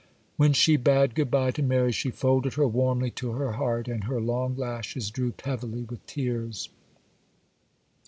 When 0.35 0.51
she 0.53 0.77
bade 0.77 1.13
good 1.13 1.29
bye 1.29 1.51
to 1.51 1.61
Mary, 1.61 1.91
she 1.91 2.09
folded 2.09 2.55
her 2.55 2.67
warmly 2.67 3.11
to 3.11 3.33
her 3.33 3.51
heart, 3.51 3.87
and 3.87 4.05
her 4.05 4.19
long 4.19 4.55
lashes 4.55 5.11
drooped 5.11 5.41
heavily 5.41 5.83
with 5.83 6.03
tears. 6.07 6.69